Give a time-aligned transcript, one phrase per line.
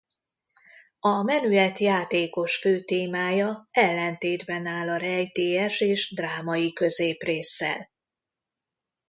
[0.99, 7.89] A menüet játékos főtémája ellentétben áll a rejtélyes és drámai középrésszel.